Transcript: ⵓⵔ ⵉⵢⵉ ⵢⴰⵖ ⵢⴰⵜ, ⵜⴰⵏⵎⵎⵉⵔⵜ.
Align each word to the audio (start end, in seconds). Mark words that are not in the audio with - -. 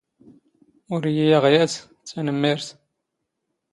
ⵓⵔ 0.93 1.03
ⵉⵢⵉ 1.09 1.23
ⵢⴰⵖ 1.29 1.43
ⵢⴰⵜ, 1.53 1.73
ⵜⴰⵏⵎⵎⵉⵔⵜ. 2.07 2.65